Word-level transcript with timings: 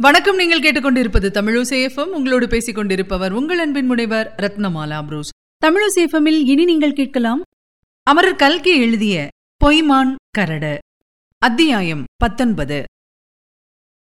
வணக்கம் 0.00 0.36
நீங்கள் 0.36 0.60
கேட்டுக்கொண்டிருப்பது 0.60 1.28
தமிழசேஃபம் 1.28 2.12
உங்களோடு 2.16 2.48
பேசிக் 2.48 2.74
கொண்டிருப்பவர் 2.74 3.32
உங்கள் 3.32 3.58
அன்பின் 3.58 3.86
முனைவர் 3.86 4.34
ரத்னமாலா 4.36 5.04
புரூஸ். 5.04 5.28
தமிழசேஃபமில் 5.66 6.42
இனி 6.44 6.64
நீங்கள் 6.64 6.92
கேட்கலாம் 6.92 7.42
அமரர் 8.02 8.36
கல்கி 8.36 8.80
எழுதிய 8.80 9.28
பொய்மான் 9.64 10.14
கரடு. 10.30 10.78
அத்தியாயம் 11.38 12.04
பத்தொன்பது. 12.16 12.84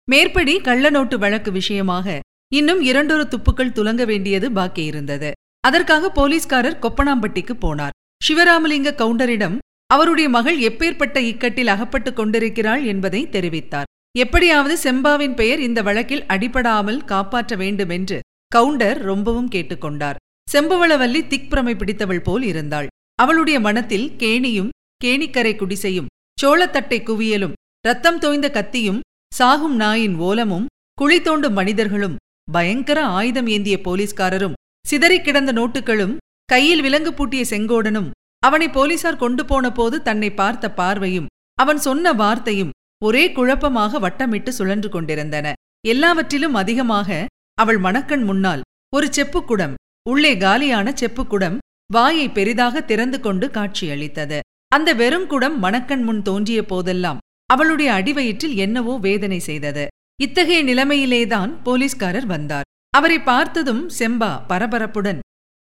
மேற்படி 0.04 0.56
கள்ளநோட்டு 0.56 1.18
வழக்கு 1.18 1.52
விஷயமாக 1.52 2.20
இன்னும் 2.54 2.80
இரண்டொரு 2.80 3.28
துப்புக்கள் 3.28 3.74
துலங்க 3.74 4.06
வேண்டியது 4.06 4.52
பாக்கி 4.52 4.84
இருந்தது. 4.84 5.32
அதற்காக 5.60 6.10
போலீஸ்காரர் 6.10 6.78
கொப்பனாம்பட்டிக்கு 6.78 7.56
போனார். 7.60 7.96
சிவராமலிங்க 8.28 8.92
கவுண்டரிடம் 9.02 9.58
அவருடைய 9.86 10.28
மகள் 10.28 10.58
எப்பேற்பட்ட 10.58 11.18
இக்கட்டில் 11.32 11.66
அகப்பட்டுக் 11.66 12.16
கொண்டிருக்கிறாள் 12.16 12.84
என்பதை 12.84 13.26
தெரிவித்தார். 13.26 13.90
எப்படியாவது 14.16 14.74
செம்பாவின் 14.82 15.34
பெயர் 15.34 15.60
இந்த 15.60 15.80
வழக்கில் 15.82 16.26
அடிபடாமல் 16.26 17.00
காப்பாற்ற 17.04 17.56
வேண்டுமென்று 17.56 18.18
கவுண்டர் 18.52 18.98
ரொம்பவும் 19.02 19.50
கேட்டுக்கொண்டார். 19.54 20.20
செம்புவளவல்லி 20.48 21.20
திக்பிரமை 21.26 21.74
பிடித்தவள் 21.76 22.22
போல் 22.22 22.42
இருந்தாள். 22.42 22.88
அவளுடைய 23.18 23.58
மனத்தில் 23.60 24.06
கேணியும் 24.18 24.72
கேணிக்கரை 25.04 25.52
குடிசையும் 25.56 26.10
சோளத்தட்டை 26.38 26.98
குவியலும் 27.02 27.56
ரத்தம் 27.84 28.18
தோய்ந்த 28.18 28.48
கத்தியும் 28.50 29.00
சாகும் 29.32 29.76
நாயின் 29.76 30.16
ஓலமும் 30.20 30.66
குழி 30.98 31.18
தோண்டும் 31.18 31.52
மனிதர்களும் 31.52 32.16
பயங்கர 32.48 32.98
ஆயுதம் 33.10 33.46
ஏந்திய 33.46 33.76
போலீஸ்காரரும் 33.84 34.56
சிதறிக் 34.84 35.24
கிடந்த 35.24 35.52
நோட்டுகளும் 35.52 36.14
கையில் 36.48 36.82
விலங்கு 36.82 37.12
பூட்டிய 37.14 37.44
செங்கோடனும் 37.50 38.08
அவனை 38.38 38.68
போலீசார் 38.68 39.16
கொண்டு 39.16 39.44
போன 39.44 39.72
போது 39.72 39.96
தன்னை 40.02 40.30
பார்த்த 40.32 40.66
பார்வையும் 40.70 41.30
அவன் 41.58 41.78
சொன்ன 41.78 42.12
வார்த்தையும் 42.12 42.74
ஒரே 43.04 43.32
குழப்பமாக 43.32 43.98
வட்டமிட்டு 43.98 44.48
சுழன்று 44.48 44.88
கொண்டிருந்தன. 44.88 45.52
எல்லாவற்றிலும் 45.86 46.54
அதிகமாக 46.54 47.26
அவள் 47.54 47.78
மணக்கண் 47.78 48.24
முன்னால் 48.24 48.62
ஒரு 48.96 49.06
செப்புக்குடம் 49.06 49.74
உள்ளே 50.08 50.36
காலியான 50.36 50.94
செப்புக்குடம் 51.00 51.56
வாயை 51.92 52.28
பெரிதாக 52.28 52.80
திறந்து 52.80 53.20
கொண்டு 53.20 53.50
காட்சியளித்தது. 53.50 54.38
அந்த 54.68 54.94
வெறும் 54.94 55.26
குடம் 55.26 55.58
மணக்கண் 55.58 56.02
முன் 56.02 56.22
தோன்றிய 56.22 56.64
போதெல்லாம் 56.64 57.18
அவளுடைய 57.46 57.92
அடிவயிற்றில் 57.92 58.56
என்னவோ 58.56 58.98
வேதனை 58.98 59.38
செய்தது. 59.38 59.86
இத்தகைய 60.22 60.60
நிலைமையிலேதான் 60.64 61.62
போலீஸ்காரர் 61.62 62.26
வந்தார். 62.26 62.68
அவரை 62.90 63.18
பார்த்ததும் 63.20 63.88
செம்பா 63.98 64.30
பரபரப்புடன் 64.48 65.18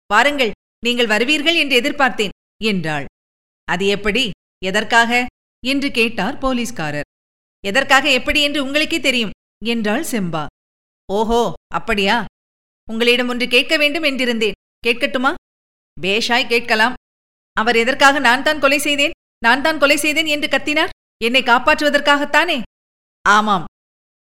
பாருங்கள் 0.07 0.51
நீங்கள் 0.85 1.07
வருவீர்கள் 1.07 1.57
என்று 1.57 1.81
எதிர்பார்த்தேன் 1.81 2.35
என்றாள். 2.65 3.05
அது 3.69 3.87
எப்படி? 3.87 4.31
எதற்காக? 4.65 5.27
என்று 5.63 5.91
கேட்டார் 5.91 6.39
போலீஸ்காரர். 6.39 7.09
எதற்காக 7.65 8.11
எப்படி 8.11 8.43
என்று 8.43 8.65
உங்களுக்கே 8.65 9.01
தெரியும் 9.01 9.31
என்றாள் 9.65 10.05
செம்பா. 10.11 10.47
ஓஹோ 11.13 11.53
அப்படியா? 11.75 12.25
உங்களிடம் 12.91 13.29
ஒன்று 13.29 13.49
கேட்க 13.49 13.77
வேண்டும் 13.77 14.03
என்றிருந்தேன். 14.03 14.53
கேட்கட்டுமா? 14.87 15.35
பேஷாய் 16.01 16.47
கேட்கலாம். 16.47 16.95
அவர் 17.53 17.77
எதற்காக 17.77 18.19
நான் 18.19 18.43
தான் 18.43 18.61
கொலை 18.61 18.79
செய்தேன்? 18.79 19.11
நான் 19.39 19.63
தான் 19.63 19.79
கொலை 19.79 19.97
செய்தேன் 19.97 20.27
என்று 20.27 20.49
கத்தினார்? 20.49 20.89
என்னை 21.25 21.43
காப்பாற்றுவதற்காகத்தானே? 21.43 22.63
ஆமாம். 23.23 23.65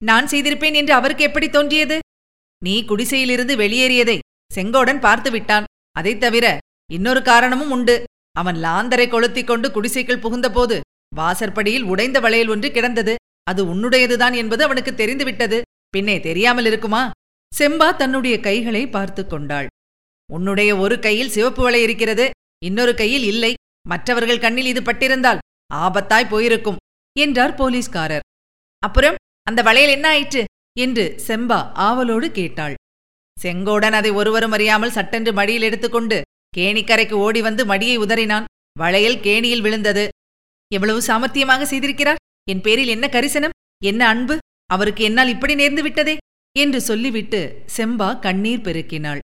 நான் 0.05 0.27
செய்திருப்பேன் 0.27 0.75
என்று 0.75 0.93
அவருக்கு 0.93 1.25
எப்படி 1.25 1.49
தோன்றியது? 1.49 1.99
நீ 2.63 2.85
குடிசையிலிருந்து 2.85 3.57
வெளியேறியதை 3.57 4.19
செங்கோடன் 4.55 5.01
பார்த்து 5.01 5.31
விட்டான். 5.31 5.65
அதைத் 5.93 6.21
தவிர 6.21 6.59
இன்னொரு 6.91 7.23
காரணமும் 7.23 7.71
உண்டு. 7.71 8.05
அவன் 8.33 8.57
லாந்தரை 8.57 9.09
கொளுத்திக் 9.09 9.47
கொண்டு 9.47 9.73
குடிசைக்குள் 9.73 10.19
புகுந்தபோது 10.19 10.81
வாசற்படியில் 11.15 11.83
உடைந்த 11.83 12.21
வளையல் 12.21 12.49
ஒன்று 12.49 12.71
கிடந்தது. 12.71 13.17
அது 13.51 13.61
உன்னுடையதுதான் 13.73 14.35
என்பது 14.35 14.63
அவனுக்கு 14.65 14.93
தெரிந்துவிட்டது. 14.95 15.59
பின்னே 15.89 16.17
தெரியாமல் 16.21 16.65
இருக்குமா? 16.65 17.03
செம்பா 17.53 17.89
தன்னுடைய 17.97 18.37
கைகளை 18.41 18.83
பார்த்து 18.89 19.23
கொண்டாள். 19.27 19.69
உன்னுடைய 20.29 20.71
ஒரு 20.77 20.97
கையில் 20.99 21.35
சிவப்பு 21.37 21.63
வலை 21.63 21.81
இருக்கிறது 21.83 22.27
இன்னொரு 22.65 22.93
கையில் 22.95 23.27
இல்லை. 23.33 23.53
மற்றவர்கள் 23.89 24.43
கண்ணில் 24.45 24.71
இது 24.73 24.81
பட்டிருந்தால் 24.81 25.43
ஆபத்தாய் 25.75 26.31
போயிருக்கும் 26.33 26.81
என்றார் 27.17 27.55
போலீஸ்காரர். 27.55 28.27
அப்புறம் 28.83 29.19
அந்த 29.47 29.61
வளையல் 29.63 29.95
என்ன 29.97 30.07
ஆயிற்று? 30.09 30.43
என்று 30.77 31.05
செம்பா 31.27 31.59
ஆவலோடு 31.87 32.27
கேட்டாள். 32.31 32.75
செங்கோடன் 33.37 33.97
அதை 33.99 34.11
ஒருவரும் 34.11 34.55
அறியாமல் 34.57 34.95
சட்டென்று 34.97 35.33
மடியில் 35.33 35.67
எடுத்துக்கொண்டு 35.69 36.19
கேணிக்கரைக்கு 36.57 37.17
ஓடி 37.25 37.41
வந்து 37.41 37.63
மடியை 37.65 37.97
உதறினான். 38.05 38.47
வளையல் 38.79 39.21
கேணியில் 39.21 39.61
விழுந்தது. 39.61 40.05
எவ்வளவு 40.71 41.01
சாமர்த்தியமாக 41.07 41.67
செய்திருக்கிறார்? 41.73 42.23
என் 42.49 42.61
பேரில் 42.61 42.93
என்ன 42.95 43.07
கரிசனம்? 43.09 43.55
என்ன 43.83 44.03
அன்பு? 44.09 44.35
அவருக்கு 44.67 45.03
என்னால் 45.05 45.33
இப்படி 45.35 45.55
நேர்ந்து 45.55 45.83
விட்டதே? 45.83 46.15
என்று 46.57 46.81
சொல்லிவிட்டு 46.81 47.41
செம்பா 47.77 48.09
கண்ணீர் 48.19 48.65
பெருக்கினாள். 48.67 49.21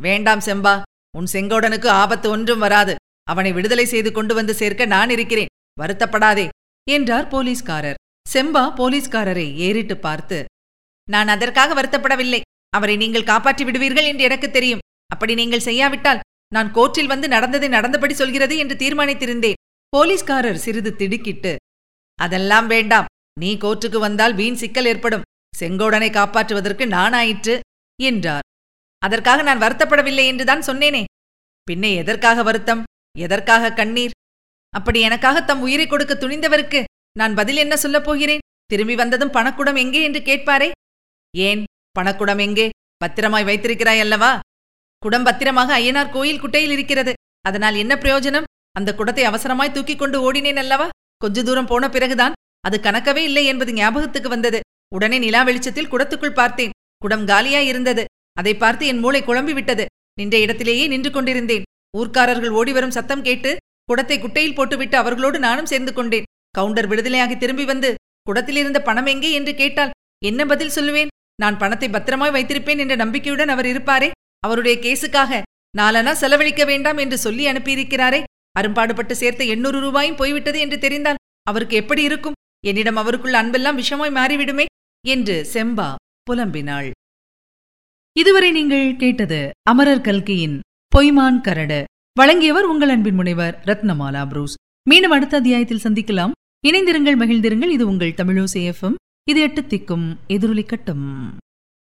வேண்டாம் 0.00 0.42
செம்பா 0.46 0.74
உன் 1.18 1.28
செங்கோடனுக்கு 1.32 1.88
ஆபத்து 2.02 2.26
ஒன்றும் 2.30 2.58
வராது. 2.58 2.94
அவனை 3.30 3.52
விடுதலை 3.52 3.84
செய்து 3.84 4.10
கொண்டு 4.12 4.32
வந்து 4.34 4.54
சேர்க்க 4.54 4.86
நான் 4.86 5.10
இருக்கிறேன். 5.10 5.52
வருத்தப்படாதே 5.80 6.46
என்றார் 6.86 7.28
போலீஸ்காரர். 7.28 8.00
செம்பா 8.32 8.64
போலீஸ்காரரை 8.80 9.46
ஏறிட்டு 9.66 9.96
பார்த்து 9.96 10.38
நான் 11.08 11.28
அதற்காக 11.28 11.74
வருத்தப்படவில்லை. 11.74 12.40
அவரை 12.68 12.96
நீங்கள் 12.96 13.28
காப்பாற்றி 13.30 13.64
விடுவீர்கள் 13.64 14.08
என்று 14.10 14.24
எனக்கு 14.24 14.50
தெரியும். 14.50 14.84
அப்படி 15.12 15.34
நீங்கள் 15.34 15.66
செய்யாவிட்டால் 15.68 16.22
நான் 16.52 16.72
கோர்ட்டில் 16.72 17.12
வந்து 17.12 17.28
நடந்ததை 17.28 17.68
நடந்தபடி 17.68 18.14
சொல்கிறது 18.14 18.54
என்று 18.62 18.76
தீர்மானித்திருந்தேன். 18.82 19.60
போலீஸ்காரர் 19.92 20.62
சிறிது 20.64 20.90
திடுக்கிட்டு 20.96 21.52
அதெல்லாம் 22.20 22.66
வேண்டாம். 22.66 23.04
நீ 23.40 23.56
கோர்ட்டுக்கு 23.56 23.98
வந்தால் 23.98 24.34
வீண் 24.34 24.54
சிக்கல் 24.54 24.84
ஏற்படும். 24.84 25.22
செங்கோடனை 25.58 26.08
காப்பாற்றுவதற்கு 26.10 26.84
நானாயிற்று 26.86 27.60
என்றார். 28.02 28.46
அதற்காக 28.98 29.42
நான் 29.42 29.58
வருத்தப்படவில்லை 29.58 30.24
என்றுதான் 30.26 30.60
சொன்னேனே. 30.60 31.04
பின்னே 31.62 31.94
எதற்காக 31.94 32.42
வருத்தம்? 32.42 32.82
எதற்காக 33.18 33.72
கண்ணீர்? 33.72 34.10
அப்படி 34.70 35.00
எனக்காக 35.00 35.42
தம் 35.42 35.60
உயிரை 35.60 35.86
கொடுக்க 35.86 36.14
துணிந்தவருக்கு 36.14 36.84
நான் 37.12 37.34
பதில் 37.34 37.56
என்ன 37.56 37.76
சொல்லப் 37.76 38.04
போகிறேன்? 38.04 38.44
திரும்பி 38.66 38.94
வந்ததும் 38.94 39.32
பணக்குடம் 39.32 39.76
எங்கே 39.76 40.02
என்று 40.02 40.20
கேட்பாரே? 40.20 40.70
ஏன்? 41.36 41.64
பணக்குடம் 41.98 42.40
எங்கே? 42.40 42.68
பத்திரமாய் 42.96 43.44
வைத்திருக்கிறாய் 43.44 44.00
அல்லவா? 44.00 44.38
குடம் 44.98 45.22
பத்திரமாக 45.22 45.78
ஐயனார் 45.78 46.10
கோயில் 46.10 46.40
குட்டையில் 46.40 46.70
இருக்கிறது. 46.70 47.12
அதனால் 47.40 47.74
என்ன 47.74 47.94
பிரயோஜனம்? 47.94 48.44
அந்த 48.72 48.94
குடத்தை 48.94 49.24
அவசரமாய் 49.24 49.72
தூக்கிக் 49.72 49.98
கொண்டு 49.98 50.32
ஓடினேன் 50.32 50.56
அல்லவா? 50.56 50.88
கொஞ்ச 51.20 51.42
தூரம் 51.42 51.66
போன 51.66 51.88
பிறகுதான் 51.88 52.36
அது 52.60 52.80
கணக்கவே 52.80 53.22
இல்லை 53.28 53.44
என்பது 53.44 53.72
ஞாபகத்துக்கு 53.72 54.28
வந்தது. 54.28 54.60
உடனே 54.94 55.18
நிலா 55.18 55.42
வெளிச்சத்தில் 55.42 55.92
குடத்துக்குள் 55.92 56.38
பார்த்தேன். 56.40 56.74
குடம் 57.02 57.26
காலியாய் 57.26 57.70
இருந்தது. 57.72 58.04
அதை 58.32 58.54
பார்த்து 58.56 58.86
என் 58.86 58.98
மூளை 58.98 59.20
குழம்பி 59.22 59.52
விட்டது 59.52 59.84
நின்ற 60.20 60.38
இடத்திலேயே 60.38 60.86
நின்று 60.86 61.10
கொண்டிருந்தேன். 61.10 61.62
ஊர்க்காரர்கள் 61.98 62.56
ஓடிவரும் 62.58 62.90
சத்தம் 62.90 63.22
கேட்டு 63.22 63.56
குடத்தை 63.90 64.16
குட்டையில் 64.18 64.54
போட்டுவிட்டு 64.54 64.96
அவர்களோடு 64.96 65.38
நானும் 65.38 65.66
சேர்ந்து 65.66 65.92
கொண்டேன். 65.92 66.26
கவுண்டர் 66.50 66.88
விடுதலையாகி 66.88 67.36
திரும்பி 67.38 67.64
வந்து 67.64 67.94
குடத்திலிருந்த 68.26 68.78
பணம் 68.78 69.06
எங்கே? 69.06 69.30
என்று 69.32 69.54
கேட்டால் 69.54 69.94
என்ன 70.24 70.46
பதில் 70.46 70.74
சொல்லுவேன்? 70.76 71.12
நான் 71.42 71.58
பணத்தை 71.58 71.88
பத்திரமாய் 71.88 72.34
வைத்திருப்பேன் 72.36 72.78
என்ற 72.78 72.94
நம்பிக்கையுடன் 72.96 73.48
அவர் 73.48 73.66
இருப்பாரே. 73.66 74.10
அவருடைய 74.40 74.76
கேசுக்காக 74.84 75.42
நாலனா 75.78 76.12
செலவழிக்க 76.12 76.64
வேண்டாம் 76.64 76.96
என்று 76.96 77.18
சொல்லி 77.18 77.44
அனுப்பியிருக்கிறாரே. 77.46 78.22
அரும்பாடுபட்டு 78.56 79.14
சேர்த்த 79.22 79.44
எண்ணூறு 79.54 79.78
ரூபாயும் 79.80 80.18
போய்விட்டது 80.20 80.58
என்று 80.60 80.78
தெரிந்தால் 80.78 81.20
அவருக்கு 81.42 81.74
எப்படி 81.76 82.02
இருக்கும்? 82.02 82.38
என்னிடம் 82.66 83.00
அவருக்குள்ள 83.02 83.36
அன்பெல்லாம் 83.42 83.78
விஷமாய் 83.78 84.16
மாறிவிடுமே 84.18 84.64
என்று 85.06 85.36
செம்பா 85.52 85.88
புலம்பினாள். 86.30 86.88
இதுவரை 88.16 88.50
நீங்கள் 88.50 88.86
கேட்டது 88.96 89.40
அமரர் 89.70 90.06
கல்கியின் 90.06 90.56
பொய்மான் 90.92 91.40
கரடு. 91.40 91.80
வழங்கியவர் 92.18 92.64
உங்கள் 92.64 92.92
அன்பின் 92.94 93.14
முனைவர் 93.14 93.56
ரத்னமாலா 93.64 94.22
புரூஸ். 94.28 94.54
மீண்டும் 94.90 95.14
அடுத்த 95.16 95.36
அத்தியாயத்தில் 95.36 95.84
சந்திக்கலாம். 95.84 96.34
இணைந்திருங்கள் 96.68 97.20
மகிழ்ந்திருங்கள். 97.22 97.72
இது 97.76 97.84
உங்கள் 97.86 98.18
தமிழோசேஎஃப்எம் 98.20 98.96
இது 99.30 99.40
எட்டு 99.40 99.62
திக்கும் 99.62 100.06
எதிரொலிக்கட்டும் 100.28 101.06